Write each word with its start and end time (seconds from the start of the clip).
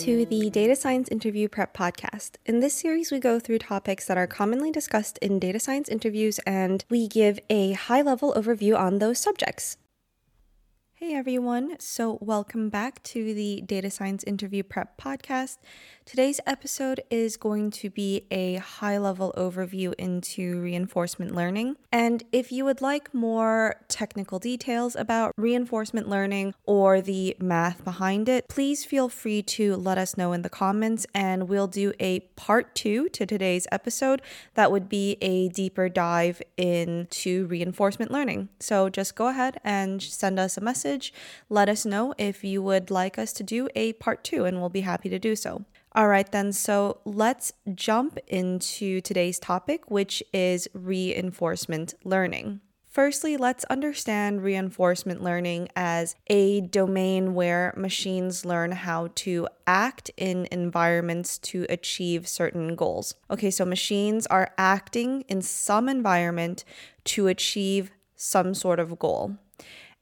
to 0.00 0.24
the 0.24 0.48
Data 0.48 0.74
Science 0.74 1.10
Interview 1.10 1.46
Prep 1.46 1.76
Podcast. 1.76 2.36
In 2.46 2.60
this 2.60 2.72
series, 2.72 3.12
we 3.12 3.18
go 3.18 3.38
through 3.38 3.58
topics 3.58 4.06
that 4.06 4.16
are 4.16 4.26
commonly 4.26 4.72
discussed 4.72 5.18
in 5.18 5.38
data 5.38 5.60
science 5.60 5.90
interviews 5.90 6.40
and 6.46 6.82
we 6.88 7.06
give 7.06 7.38
a 7.50 7.72
high 7.72 8.00
level 8.00 8.32
overview 8.32 8.78
on 8.78 8.98
those 8.98 9.18
subjects. 9.18 9.76
Hey 11.02 11.14
everyone, 11.14 11.76
so 11.78 12.18
welcome 12.20 12.68
back 12.68 13.02
to 13.04 13.32
the 13.32 13.62
Data 13.62 13.90
Science 13.90 14.22
Interview 14.22 14.62
Prep 14.62 15.00
Podcast. 15.00 15.56
Today's 16.04 16.40
episode 16.46 17.00
is 17.08 17.38
going 17.38 17.70
to 17.70 17.88
be 17.88 18.26
a 18.30 18.56
high 18.56 18.98
level 18.98 19.32
overview 19.34 19.94
into 19.94 20.60
reinforcement 20.60 21.34
learning. 21.34 21.76
And 21.90 22.24
if 22.32 22.52
you 22.52 22.66
would 22.66 22.82
like 22.82 23.14
more 23.14 23.76
technical 23.88 24.38
details 24.38 24.94
about 24.94 25.32
reinforcement 25.38 26.06
learning 26.06 26.52
or 26.66 27.00
the 27.00 27.34
math 27.40 27.82
behind 27.82 28.28
it, 28.28 28.48
please 28.48 28.84
feel 28.84 29.08
free 29.08 29.40
to 29.42 29.76
let 29.76 29.96
us 29.96 30.18
know 30.18 30.34
in 30.34 30.42
the 30.42 30.50
comments 30.50 31.06
and 31.14 31.48
we'll 31.48 31.68
do 31.68 31.94
a 31.98 32.20
part 32.36 32.74
two 32.74 33.08
to 33.10 33.24
today's 33.24 33.66
episode 33.72 34.20
that 34.52 34.70
would 34.70 34.88
be 34.88 35.16
a 35.22 35.48
deeper 35.48 35.88
dive 35.88 36.42
into 36.58 37.46
reinforcement 37.46 38.10
learning. 38.10 38.50
So 38.58 38.90
just 38.90 39.14
go 39.14 39.28
ahead 39.28 39.58
and 39.64 40.02
send 40.02 40.38
us 40.38 40.58
a 40.58 40.60
message. 40.60 40.89
Let 41.48 41.68
us 41.68 41.84
know 41.86 42.14
if 42.18 42.42
you 42.44 42.62
would 42.62 42.90
like 42.90 43.18
us 43.18 43.32
to 43.34 43.42
do 43.42 43.68
a 43.74 43.92
part 43.94 44.24
two, 44.24 44.44
and 44.44 44.60
we'll 44.60 44.68
be 44.68 44.80
happy 44.82 45.08
to 45.08 45.18
do 45.18 45.36
so. 45.36 45.64
All 45.92 46.08
right, 46.08 46.30
then. 46.30 46.52
So 46.52 47.00
let's 47.04 47.52
jump 47.74 48.18
into 48.28 49.00
today's 49.00 49.38
topic, 49.38 49.90
which 49.90 50.22
is 50.32 50.68
reinforcement 50.72 51.94
learning. 52.04 52.60
Firstly, 52.90 53.36
let's 53.36 53.64
understand 53.66 54.42
reinforcement 54.42 55.22
learning 55.22 55.68
as 55.76 56.16
a 56.26 56.60
domain 56.60 57.34
where 57.34 57.72
machines 57.76 58.44
learn 58.44 58.72
how 58.72 59.10
to 59.14 59.46
act 59.64 60.10
in 60.16 60.48
environments 60.50 61.38
to 61.38 61.66
achieve 61.68 62.26
certain 62.26 62.74
goals. 62.74 63.14
Okay, 63.30 63.52
so 63.52 63.64
machines 63.64 64.26
are 64.26 64.52
acting 64.58 65.22
in 65.28 65.40
some 65.40 65.88
environment 65.88 66.64
to 67.04 67.28
achieve 67.28 67.92
some 68.16 68.54
sort 68.54 68.80
of 68.80 68.98
goal. 68.98 69.36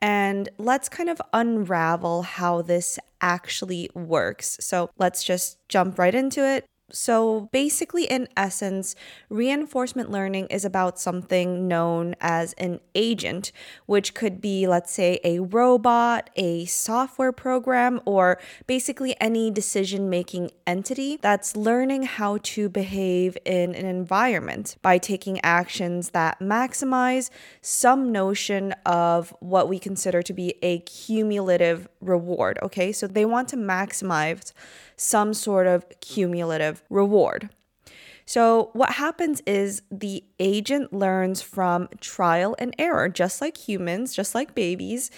And 0.00 0.48
let's 0.58 0.88
kind 0.88 1.08
of 1.08 1.20
unravel 1.32 2.22
how 2.22 2.62
this 2.62 2.98
actually 3.20 3.90
works. 3.94 4.56
So 4.60 4.90
let's 4.98 5.24
just 5.24 5.58
jump 5.68 5.98
right 5.98 6.14
into 6.14 6.46
it. 6.46 6.64
So, 6.92 7.48
basically, 7.50 8.04
in 8.04 8.28
essence, 8.36 8.94
reinforcement 9.28 10.08
learning 10.08 10.46
is 10.46 10.64
about 10.64 11.00
something 11.00 11.66
known 11.66 12.14
as 12.20 12.52
an 12.54 12.78
agent, 12.94 13.50
which 13.86 14.14
could 14.14 14.40
be, 14.40 14.68
let's 14.68 14.92
say, 14.92 15.18
a 15.24 15.40
robot, 15.40 16.30
a 16.36 16.64
software 16.66 17.32
program, 17.32 18.00
or 18.04 18.38
basically 18.68 19.16
any 19.20 19.50
decision 19.50 20.08
making 20.08 20.52
entity 20.64 21.18
that's 21.20 21.56
learning 21.56 22.04
how 22.04 22.38
to 22.42 22.68
behave 22.68 23.36
in 23.44 23.74
an 23.74 23.84
environment 23.84 24.76
by 24.80 24.96
taking 24.96 25.40
actions 25.44 26.10
that 26.10 26.38
maximize 26.38 27.30
some 27.62 28.12
notion 28.12 28.72
of 28.84 29.34
what 29.40 29.68
we 29.68 29.80
consider 29.80 30.22
to 30.22 30.32
be 30.32 30.54
a 30.62 30.78
cumulative 30.80 31.88
reward. 32.00 32.60
Okay, 32.62 32.92
so 32.92 33.08
they 33.08 33.24
want 33.24 33.48
to 33.48 33.56
maximize 33.56 34.52
some 34.96 35.34
sort 35.34 35.66
of 35.66 35.84
cumulative 36.00 36.82
reward. 36.90 37.50
So, 38.28 38.70
what 38.72 38.94
happens 38.94 39.40
is 39.46 39.82
the 39.90 40.24
agent 40.40 40.92
learns 40.92 41.42
from 41.42 41.88
trial 42.00 42.56
and 42.58 42.74
error, 42.76 43.08
just 43.08 43.40
like 43.40 43.56
humans, 43.56 44.14
just 44.14 44.34
like 44.34 44.54
babies. 44.54 45.12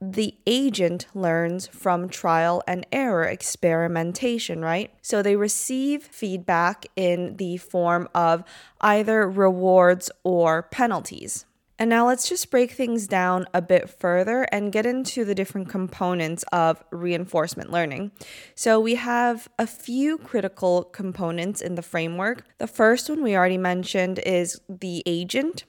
The 0.00 0.34
agent 0.46 1.06
learns 1.14 1.66
from 1.66 2.08
trial 2.08 2.62
and 2.66 2.86
error 2.90 3.24
experimentation, 3.24 4.62
right? 4.62 4.92
So 5.02 5.22
they 5.22 5.36
receive 5.36 6.04
feedback 6.04 6.86
in 6.96 7.36
the 7.36 7.58
form 7.58 8.08
of 8.14 8.44
either 8.80 9.28
rewards 9.30 10.10
or 10.22 10.62
penalties. 10.62 11.46
And 11.78 11.90
now 11.90 12.06
let's 12.06 12.28
just 12.28 12.50
break 12.50 12.70
things 12.70 13.08
down 13.08 13.46
a 13.52 13.60
bit 13.60 13.90
further 13.90 14.42
and 14.52 14.72
get 14.72 14.86
into 14.86 15.24
the 15.24 15.34
different 15.34 15.68
components 15.68 16.44
of 16.52 16.82
reinforcement 16.90 17.70
learning. 17.72 18.12
So, 18.54 18.78
we 18.80 18.94
have 18.94 19.48
a 19.58 19.66
few 19.66 20.18
critical 20.18 20.84
components 20.84 21.60
in 21.60 21.74
the 21.74 21.82
framework. 21.82 22.44
The 22.58 22.68
first 22.68 23.08
one 23.08 23.22
we 23.22 23.36
already 23.36 23.58
mentioned 23.58 24.20
is 24.20 24.60
the 24.68 25.02
agent 25.04 25.64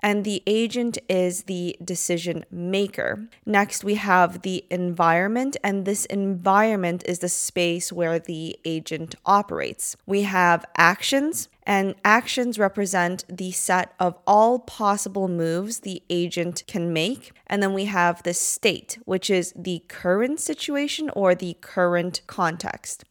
and 0.00 0.24
the 0.24 0.42
agent 0.46 0.98
is 1.08 1.44
the 1.44 1.76
decision 1.84 2.44
maker. 2.50 3.28
Next, 3.46 3.84
we 3.84 3.94
have 3.94 4.42
the 4.42 4.64
environment, 4.70 5.56
and 5.62 5.84
this 5.84 6.04
environment 6.06 7.04
is 7.06 7.20
the 7.20 7.28
space 7.28 7.92
where 7.92 8.18
the 8.18 8.58
agent 8.64 9.14
operates. 9.24 9.96
We 10.06 10.22
have 10.22 10.64
actions, 10.76 11.48
and 11.64 11.94
actions 12.04 12.58
represent 12.58 13.24
the 13.28 13.52
set 13.52 13.94
of 14.00 14.18
all 14.26 14.58
possible 14.58 15.28
moves 15.28 15.80
the 15.80 16.02
agent 16.10 16.64
can 16.66 16.92
make. 16.92 17.32
And 17.46 17.62
then 17.62 17.72
we 17.72 17.84
have 17.86 18.22
the 18.22 18.34
state, 18.34 18.98
which 19.04 19.30
is 19.30 19.52
the 19.56 19.84
current 19.88 20.40
situation 20.40 21.10
or 21.10 21.34
the 21.34 21.56
current 21.60 22.22
context. 22.26 23.04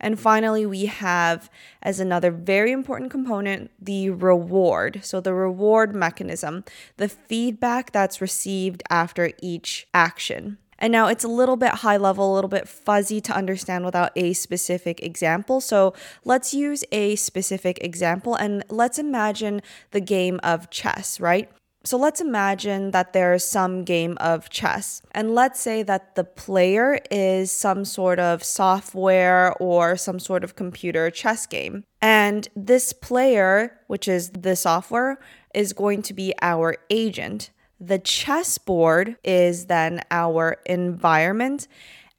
And 0.00 0.20
finally, 0.20 0.64
we 0.64 0.86
have 0.86 1.50
as 1.82 1.98
another 1.98 2.30
very 2.30 2.70
important 2.70 3.10
component 3.10 3.70
the 3.80 4.10
reward. 4.10 5.00
So, 5.02 5.20
the 5.20 5.34
reward 5.34 5.94
mechanism, 5.94 6.64
the 6.96 7.08
feedback 7.08 7.90
that's 7.90 8.20
received 8.20 8.82
after 8.90 9.32
each 9.42 9.88
action. 9.92 10.58
And 10.78 10.92
now 10.92 11.08
it's 11.08 11.24
a 11.24 11.28
little 11.28 11.56
bit 11.56 11.70
high 11.70 11.96
level, 11.96 12.32
a 12.32 12.34
little 12.34 12.48
bit 12.48 12.68
fuzzy 12.68 13.20
to 13.22 13.32
understand 13.34 13.84
without 13.84 14.12
a 14.16 14.32
specific 14.32 15.02
example. 15.02 15.60
So 15.60 15.94
let's 16.24 16.54
use 16.54 16.84
a 16.92 17.16
specific 17.16 17.78
example 17.82 18.34
and 18.34 18.64
let's 18.68 18.98
imagine 18.98 19.60
the 19.90 20.00
game 20.00 20.38
of 20.42 20.70
chess, 20.70 21.20
right? 21.20 21.50
So 21.84 21.96
let's 21.96 22.20
imagine 22.20 22.90
that 22.90 23.12
there's 23.12 23.44
some 23.44 23.84
game 23.84 24.18
of 24.20 24.50
chess. 24.50 25.00
And 25.12 25.34
let's 25.34 25.60
say 25.60 25.82
that 25.84 26.16
the 26.16 26.24
player 26.24 27.00
is 27.10 27.50
some 27.52 27.84
sort 27.84 28.18
of 28.18 28.42
software 28.44 29.54
or 29.54 29.96
some 29.96 30.18
sort 30.18 30.44
of 30.44 30.56
computer 30.56 31.10
chess 31.10 31.46
game. 31.46 31.84
And 32.02 32.48
this 32.54 32.92
player, 32.92 33.78
which 33.86 34.08
is 34.08 34.30
the 34.30 34.56
software, 34.56 35.18
is 35.54 35.72
going 35.72 36.02
to 36.02 36.14
be 36.14 36.34
our 36.42 36.76
agent. 36.90 37.50
The 37.80 37.98
chessboard 37.98 39.16
is 39.22 39.66
then 39.66 40.02
our 40.10 40.56
environment. 40.66 41.68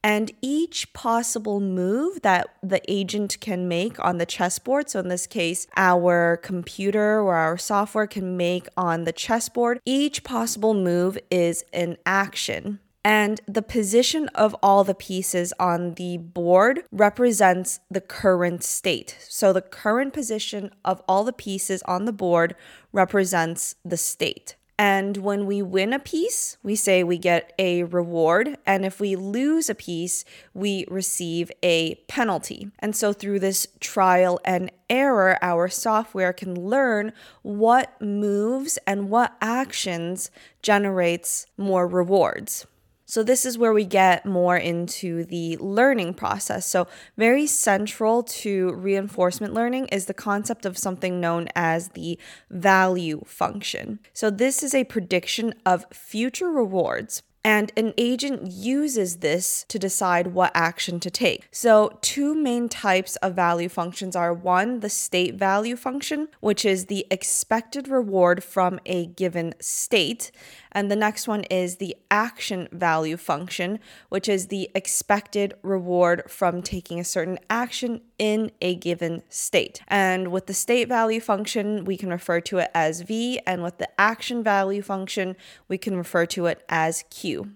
And 0.02 0.32
each 0.42 0.94
possible 0.94 1.60
move 1.60 2.22
that 2.22 2.48
the 2.64 2.82
agent 2.90 3.38
can 3.42 3.68
make 3.68 4.00
on 4.00 4.18
the 4.18 4.26
chessboard, 4.26 4.90
so 4.90 5.02
in 5.02 5.10
this 5.10 5.28
case, 5.28 5.68
our 5.76 6.38
computer 6.38 7.20
or 7.20 7.36
our 7.36 7.58
software 7.58 8.08
can 8.08 8.38
make 8.38 8.68
on 8.78 9.04
the 9.04 9.12
chessboard, 9.12 9.82
each 9.86 10.24
possible 10.24 10.74
move 10.74 11.18
is 11.30 11.66
an 11.74 11.98
action. 12.06 12.80
And 13.04 13.42
the 13.46 13.62
position 13.62 14.30
of 14.30 14.56
all 14.64 14.84
the 14.86 14.94
pieces 14.94 15.54
on 15.60 15.96
the 15.96 16.18
board 16.18 16.84
represents 16.92 17.80
the 17.90 18.02
current 18.02 18.64
state. 18.64 19.18
So 19.28 19.52
the 19.52 19.62
current 19.62 20.14
position 20.14 20.72
of 20.86 21.02
all 21.08 21.26
the 21.26 21.34
pieces 21.34 21.82
on 21.84 22.06
the 22.06 22.14
board 22.14 22.56
represents 22.94 23.76
the 23.84 23.98
state. 23.98 24.56
And 24.80 25.18
when 25.18 25.46
we 25.46 25.62
win 25.62 25.92
a 25.92 26.00
piece, 26.00 26.56
we 26.64 26.74
say 26.74 27.04
we 27.04 27.18
get 27.18 27.52
a 27.60 27.84
reward. 27.84 28.58
And 28.66 28.86
if 28.86 29.02
we 29.02 29.18
lose 29.18 29.70
a 29.70 29.76
piece, 29.76 30.24
we 30.54 30.86
receive 30.88 31.52
a 31.62 31.96
penalty. 32.08 32.72
And 32.80 32.96
so 32.96 33.12
through 33.12 33.40
this 33.40 33.68
trial 33.82 34.40
and 34.46 34.72
error, 34.90 35.38
our 35.42 35.68
software 35.68 36.32
can 36.32 36.56
learn 36.56 37.12
what 37.42 38.02
moves 38.02 38.80
and 38.88 39.10
what 39.10 39.36
actions 39.42 40.32
generates 40.62 41.46
more 41.58 41.86
rewards. 41.86 42.66
So, 43.10 43.24
this 43.24 43.44
is 43.44 43.58
where 43.58 43.74
we 43.74 43.86
get 43.86 44.24
more 44.24 44.56
into 44.56 45.26
the 45.26 45.58
learning 45.58 46.14
process. 46.14 46.68
So, 46.68 46.88
very 47.18 47.48
central 47.48 48.22
to 48.22 48.72
reinforcement 48.74 49.52
learning 49.52 49.88
is 49.88 50.06
the 50.06 50.14
concept 50.14 50.64
of 50.64 50.78
something 50.78 51.20
known 51.20 51.48
as 51.56 51.90
the 51.90 52.20
value 52.52 53.24
function. 53.26 53.98
So, 54.14 54.30
this 54.30 54.62
is 54.62 54.76
a 54.76 54.84
prediction 54.84 55.56
of 55.66 55.88
future 55.92 56.52
rewards 56.52 57.24
and 57.44 57.72
an 57.78 57.94
agent 57.98 58.52
uses 58.52 59.18
this 59.18 59.66
to 59.70 59.80
decide 59.80 60.28
what 60.28 60.52
action 60.54 61.00
to 61.00 61.10
take. 61.10 61.48
So, 61.52 61.98
two 62.02 62.36
main 62.36 62.68
types 62.68 63.16
of 63.18 63.34
value 63.34 63.70
functions 63.70 64.16
are 64.16 64.34
one, 64.34 64.82
the 64.82 64.90
state 64.90 65.36
value 65.36 65.76
function, 65.76 66.28
which 66.42 66.66
is 66.66 66.86
the 66.86 67.08
expected 67.10 67.88
reward 67.88 68.44
from 68.44 68.80
a 68.86 69.08
given 69.08 69.54
state. 69.60 70.32
And 70.72 70.92
the 70.92 70.96
next 70.96 71.28
one 71.28 71.44
is 71.46 71.78
the 71.78 71.96
action 72.12 72.68
value 72.72 73.18
function, 73.18 73.80
which 74.10 74.30
is 74.30 74.48
the 74.48 74.70
expected 74.76 75.56
reward 75.64 76.24
from 76.28 76.62
taking 76.62 77.00
a 77.00 77.04
certain 77.04 77.40
action 77.50 78.02
in 78.18 78.52
a 78.62 78.76
given 78.76 79.24
state. 79.30 79.82
And 79.88 80.32
with 80.32 80.46
the 80.46 80.54
state 80.54 80.88
value 80.88 81.22
function, 81.22 81.86
we 81.86 81.98
can 81.98 82.10
refer 82.10 82.40
to 82.42 82.60
it 82.60 82.72
as 82.74 83.02
V, 83.02 83.40
and 83.48 83.64
with 83.64 83.78
the 83.78 83.90
action 84.00 84.44
value 84.44 84.82
function, 84.82 85.36
we 85.68 85.78
can 85.78 85.96
refer 85.96 86.26
to 86.28 86.46
it 86.46 86.64
as 86.70 87.04
Q. 87.10 87.52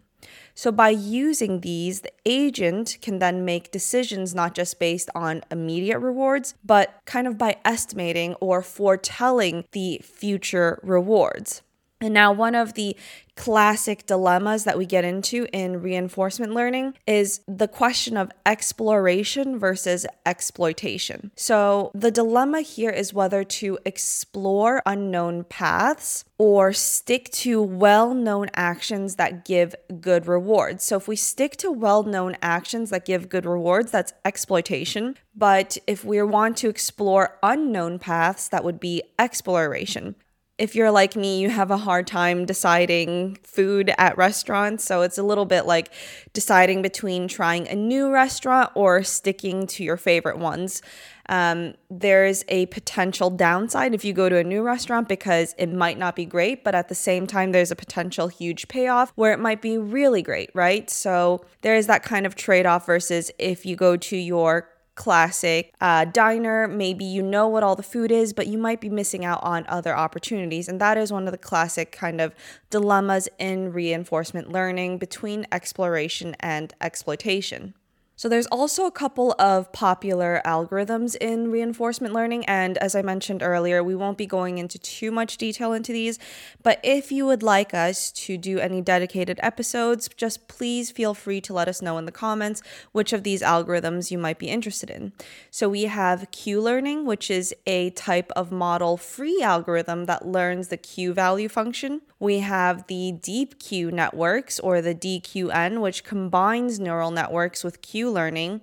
So, 0.55 0.71
by 0.71 0.89
using 0.89 1.61
these, 1.61 2.01
the 2.01 2.11
agent 2.25 2.97
can 3.01 3.19
then 3.19 3.43
make 3.43 3.71
decisions 3.71 4.35
not 4.35 4.53
just 4.53 4.79
based 4.79 5.09
on 5.15 5.41
immediate 5.49 5.99
rewards, 5.99 6.53
but 6.63 6.99
kind 7.05 7.27
of 7.27 7.37
by 7.37 7.57
estimating 7.65 8.35
or 8.35 8.61
foretelling 8.61 9.65
the 9.71 9.99
future 10.03 10.79
rewards. 10.83 11.63
And 12.03 12.13
now, 12.13 12.33
one 12.33 12.53
of 12.53 12.73
the 12.73 12.97
classic 13.37 14.05
dilemmas 14.05 14.65
that 14.65 14.77
we 14.77 14.85
get 14.85 15.05
into 15.05 15.47
in 15.53 15.81
reinforcement 15.81 16.53
learning 16.53 16.95
is 17.07 17.39
the 17.47 17.67
question 17.67 18.17
of 18.17 18.29
exploration 18.45 19.57
versus 19.57 20.05
exploitation. 20.25 21.31
So, 21.37 21.91
the 21.93 22.11
dilemma 22.11 22.59
here 22.59 22.89
is 22.89 23.13
whether 23.13 23.45
to 23.45 23.79
explore 23.85 24.81
unknown 24.85 25.45
paths 25.45 26.25
or 26.37 26.73
stick 26.73 27.31
to 27.31 27.61
well 27.61 28.13
known 28.13 28.49
actions 28.53 29.15
that 29.15 29.45
give 29.45 29.73
good 30.01 30.27
rewards. 30.27 30.83
So, 30.83 30.97
if 30.97 31.07
we 31.07 31.15
stick 31.15 31.55
to 31.57 31.71
well 31.71 32.03
known 32.03 32.35
actions 32.41 32.89
that 32.89 33.05
give 33.05 33.29
good 33.29 33.45
rewards, 33.45 33.91
that's 33.91 34.11
exploitation. 34.25 35.15
But 35.33 35.77
if 35.87 36.03
we 36.03 36.21
want 36.21 36.57
to 36.57 36.67
explore 36.67 37.37
unknown 37.41 37.97
paths, 37.97 38.49
that 38.49 38.65
would 38.65 38.81
be 38.81 39.03
exploration 39.17 40.15
if 40.59 40.75
you're 40.75 40.91
like 40.91 41.15
me, 41.15 41.39
you 41.39 41.49
have 41.49 41.71
a 41.71 41.77
hard 41.77 42.05
time 42.05 42.45
deciding 42.45 43.37
food 43.43 43.91
at 43.97 44.17
restaurants. 44.17 44.83
So 44.83 45.01
it's 45.01 45.17
a 45.17 45.23
little 45.23 45.45
bit 45.45 45.65
like 45.65 45.91
deciding 46.33 46.83
between 46.83 47.27
trying 47.27 47.67
a 47.67 47.75
new 47.75 48.11
restaurant 48.11 48.71
or 48.75 49.01
sticking 49.01 49.65
to 49.67 49.83
your 49.83 49.97
favorite 49.97 50.37
ones. 50.37 50.83
Um, 51.29 51.73
there's 51.89 52.43
a 52.49 52.67
potential 52.67 53.29
downside 53.29 53.95
if 53.95 54.05
you 54.05 54.13
go 54.13 54.29
to 54.29 54.37
a 54.37 54.43
new 54.43 54.61
restaurant 54.61 55.07
because 55.07 55.55
it 55.57 55.71
might 55.71 55.97
not 55.97 56.15
be 56.15 56.25
great, 56.25 56.63
but 56.63 56.75
at 56.75 56.89
the 56.89 56.95
same 56.95 57.25
time, 57.25 57.51
there's 57.51 57.71
a 57.71 57.75
potential 57.75 58.27
huge 58.27 58.67
payoff 58.67 59.11
where 59.15 59.33
it 59.33 59.39
might 59.39 59.61
be 59.61 59.77
really 59.77 60.21
great, 60.21 60.51
right? 60.53 60.89
So 60.89 61.45
there 61.61 61.75
is 61.75 61.87
that 61.87 62.03
kind 62.03 62.25
of 62.25 62.35
trade 62.35 62.65
off 62.65 62.85
versus 62.85 63.31
if 63.39 63.65
you 63.65 63.75
go 63.75 63.97
to 63.97 64.17
your 64.17 64.69
classic 64.95 65.73
uh, 65.81 66.05
diner. 66.05 66.67
Maybe 66.67 67.05
you 67.05 67.21
know 67.21 67.47
what 67.47 67.63
all 67.63 67.75
the 67.75 67.83
food 67.83 68.11
is, 68.11 68.33
but 68.33 68.47
you 68.47 68.57
might 68.57 68.81
be 68.81 68.89
missing 68.89 69.25
out 69.25 69.41
on 69.43 69.65
other 69.67 69.95
opportunities. 69.95 70.67
And 70.67 70.79
that 70.81 70.97
is 70.97 71.11
one 71.11 71.27
of 71.27 71.31
the 71.31 71.37
classic 71.37 71.91
kind 71.91 72.21
of 72.21 72.33
dilemmas 72.69 73.27
in 73.39 73.73
reinforcement 73.73 74.51
learning 74.51 74.97
between 74.97 75.45
exploration 75.51 76.35
and 76.39 76.73
exploitation. 76.81 77.73
So 78.15 78.29
there's 78.29 78.47
also 78.47 78.85
a 78.85 78.91
couple 78.91 79.35
of 79.39 79.71
popular 79.73 80.41
algorithms 80.45 81.15
in 81.19 81.49
reinforcement 81.49 82.13
learning 82.13 82.45
and 82.45 82.77
as 82.77 82.95
I 82.95 83.01
mentioned 83.01 83.41
earlier, 83.41 83.83
we 83.83 83.95
won't 83.95 84.17
be 84.17 84.27
going 84.27 84.59
into 84.59 84.77
too 84.77 85.11
much 85.11 85.37
detail 85.37 85.73
into 85.73 85.91
these, 85.91 86.19
but 86.61 86.79
if 86.83 87.11
you 87.11 87.25
would 87.25 87.41
like 87.41 87.73
us 87.73 88.11
to 88.11 88.37
do 88.37 88.59
any 88.59 88.81
dedicated 88.81 89.39
episodes, 89.41 90.09
just 90.15 90.47
please 90.47 90.91
feel 90.91 91.13
free 91.13 91.41
to 91.41 91.53
let 91.53 91.67
us 91.67 91.81
know 91.81 91.97
in 91.97 92.05
the 92.05 92.11
comments 92.11 92.61
which 92.91 93.13
of 93.13 93.23
these 93.23 93.41
algorithms 93.41 94.11
you 94.11 94.17
might 94.17 94.37
be 94.37 94.47
interested 94.47 94.89
in. 94.89 95.11
So 95.49 95.67
we 95.67 95.83
have 95.83 96.29
Q 96.31 96.61
learning, 96.61 97.05
which 97.05 97.31
is 97.31 97.53
a 97.65 97.89
type 97.91 98.31
of 98.35 98.51
model 98.51 98.95
free 98.97 99.41
algorithm 99.41 100.05
that 100.05 100.27
learns 100.27 100.67
the 100.67 100.77
Q 100.77 101.13
value 101.13 101.49
function. 101.49 102.01
We 102.23 102.39
have 102.39 102.87
the 102.87 103.11
deep 103.11 103.59
Q 103.59 103.91
networks 103.91 104.57
or 104.57 104.81
the 104.81 104.95
DQN, 104.95 105.81
which 105.81 106.05
combines 106.05 106.79
neural 106.79 107.11
networks 107.11 107.65
with 107.65 107.81
Q 107.81 108.09
learning 108.09 108.61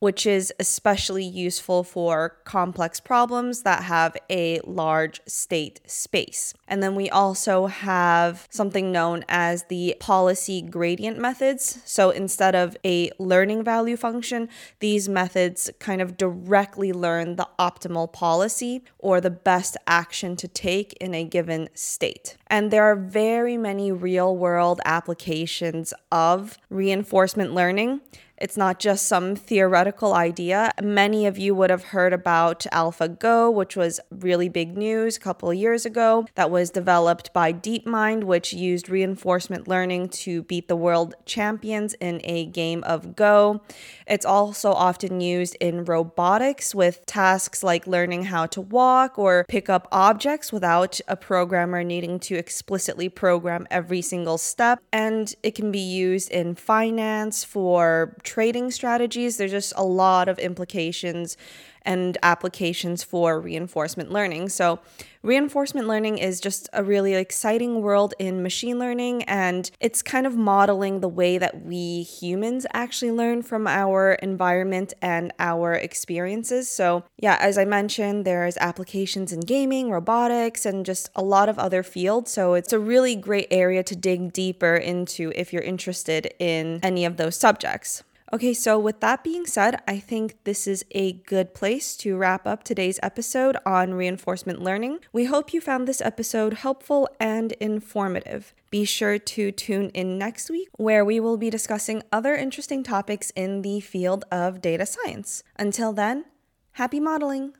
which 0.00 0.26
is 0.26 0.52
especially 0.60 1.24
useful 1.24 1.82
for 1.82 2.36
complex 2.44 3.00
problems 3.00 3.62
that 3.62 3.84
have 3.84 4.16
a 4.30 4.60
large 4.60 5.20
state 5.26 5.80
space. 5.86 6.54
And 6.68 6.82
then 6.82 6.94
we 6.94 7.10
also 7.10 7.66
have 7.66 8.46
something 8.50 8.92
known 8.92 9.24
as 9.28 9.64
the 9.64 9.96
policy 9.98 10.62
gradient 10.62 11.18
methods. 11.18 11.80
So 11.84 12.10
instead 12.10 12.54
of 12.54 12.76
a 12.84 13.10
learning 13.18 13.64
value 13.64 13.96
function, 13.96 14.48
these 14.80 15.08
methods 15.08 15.70
kind 15.78 16.00
of 16.00 16.16
directly 16.16 16.92
learn 16.92 17.36
the 17.36 17.48
optimal 17.58 18.12
policy 18.12 18.84
or 18.98 19.20
the 19.20 19.30
best 19.30 19.76
action 19.86 20.36
to 20.36 20.48
take 20.48 20.92
in 20.94 21.14
a 21.14 21.24
given 21.24 21.68
state. 21.74 22.36
And 22.46 22.70
there 22.70 22.84
are 22.84 22.96
very 22.96 23.56
many 23.56 23.90
real 23.90 24.36
world 24.36 24.80
applications 24.84 25.92
of 26.12 26.56
reinforcement 26.70 27.54
learning. 27.54 28.00
It's 28.40 28.56
not 28.56 28.78
just 28.78 29.06
some 29.08 29.34
theoretical 29.34 30.14
idea. 30.14 30.70
Many 30.80 31.26
of 31.26 31.38
you 31.38 31.54
would 31.54 31.70
have 31.70 31.84
heard 31.84 32.12
about 32.12 32.60
AlphaGo, 32.72 33.52
which 33.52 33.76
was 33.76 33.98
really 34.10 34.48
big 34.48 34.76
news 34.76 35.16
a 35.16 35.20
couple 35.20 35.52
years 35.52 35.84
ago, 35.84 36.26
that 36.36 36.50
was 36.50 36.70
developed 36.70 37.32
by 37.32 37.52
DeepMind, 37.52 38.24
which 38.24 38.52
used 38.52 38.88
reinforcement 38.88 39.66
learning 39.66 40.08
to 40.10 40.42
beat 40.44 40.68
the 40.68 40.76
world 40.76 41.14
champions 41.26 41.94
in 41.94 42.20
a 42.24 42.46
game 42.46 42.84
of 42.84 43.16
Go. 43.16 43.60
It's 44.06 44.24
also 44.24 44.72
often 44.72 45.20
used 45.20 45.56
in 45.60 45.84
robotics 45.84 46.74
with 46.74 47.04
tasks 47.06 47.62
like 47.62 47.86
learning 47.86 48.24
how 48.24 48.46
to 48.46 48.60
walk 48.60 49.18
or 49.18 49.44
pick 49.48 49.68
up 49.68 49.88
objects 49.90 50.52
without 50.52 51.00
a 51.08 51.16
programmer 51.16 51.82
needing 51.82 52.20
to 52.20 52.36
explicitly 52.36 53.08
program 53.08 53.66
every 53.70 54.00
single 54.00 54.38
step. 54.38 54.80
And 54.92 55.34
it 55.42 55.54
can 55.54 55.72
be 55.72 55.80
used 55.80 56.30
in 56.30 56.54
finance 56.54 57.42
for 57.42 58.16
trading 58.28 58.70
strategies. 58.70 59.38
There's 59.38 59.50
just 59.50 59.72
a 59.74 59.84
lot 59.84 60.28
of 60.28 60.38
implications 60.38 61.38
and 61.82 62.18
applications 62.22 63.02
for 63.02 63.40
reinforcement 63.40 64.12
learning. 64.12 64.50
So, 64.50 64.80
reinforcement 65.22 65.88
learning 65.88 66.18
is 66.18 66.38
just 66.38 66.68
a 66.74 66.84
really 66.84 67.14
exciting 67.14 67.80
world 67.80 68.12
in 68.18 68.42
machine 68.42 68.78
learning, 68.78 69.22
and 69.22 69.70
it's 69.80 70.02
kind 70.02 70.26
of 70.26 70.36
modeling 70.36 71.00
the 71.00 71.08
way 71.08 71.38
that 71.38 71.64
we 71.64 72.02
humans 72.02 72.66
actually 72.74 73.12
learn 73.12 73.40
from 73.40 73.66
our 73.66 74.12
environment 74.12 74.92
and 75.00 75.32
our 75.38 75.72
experiences. 75.72 76.70
So, 76.70 77.04
yeah, 77.16 77.38
as 77.40 77.56
I 77.56 77.64
mentioned, 77.64 78.26
there's 78.26 78.58
applications 78.58 79.32
in 79.32 79.40
gaming, 79.40 79.90
robotics, 79.90 80.66
and 80.66 80.84
just 80.84 81.08
a 81.16 81.22
lot 81.22 81.48
of 81.48 81.58
other 81.58 81.82
fields. 81.82 82.30
So, 82.30 82.52
it's 82.52 82.74
a 82.74 82.78
really 82.78 83.16
great 83.16 83.48
area 83.50 83.82
to 83.84 83.96
dig 83.96 84.34
deeper 84.34 84.74
into 84.76 85.32
if 85.34 85.54
you're 85.54 85.62
interested 85.62 86.34
in 86.38 86.80
any 86.82 87.06
of 87.06 87.16
those 87.16 87.36
subjects. 87.36 88.02
Okay, 88.30 88.52
so 88.52 88.78
with 88.78 89.00
that 89.00 89.24
being 89.24 89.46
said, 89.46 89.80
I 89.88 89.98
think 89.98 90.44
this 90.44 90.66
is 90.66 90.84
a 90.90 91.12
good 91.12 91.54
place 91.54 91.96
to 91.98 92.16
wrap 92.18 92.46
up 92.46 92.62
today's 92.62 93.00
episode 93.02 93.56
on 93.64 93.94
reinforcement 93.94 94.60
learning. 94.60 94.98
We 95.14 95.24
hope 95.24 95.54
you 95.54 95.62
found 95.62 95.88
this 95.88 96.02
episode 96.02 96.54
helpful 96.54 97.08
and 97.18 97.52
informative. 97.52 98.54
Be 98.70 98.84
sure 98.84 99.18
to 99.18 99.50
tune 99.50 99.88
in 99.94 100.18
next 100.18 100.50
week 100.50 100.68
where 100.76 101.06
we 101.06 101.20
will 101.20 101.38
be 101.38 101.48
discussing 101.48 102.02
other 102.12 102.34
interesting 102.34 102.82
topics 102.82 103.30
in 103.34 103.62
the 103.62 103.80
field 103.80 104.26
of 104.30 104.60
data 104.60 104.84
science. 104.84 105.42
Until 105.56 105.94
then, 105.94 106.26
happy 106.72 107.00
modeling! 107.00 107.54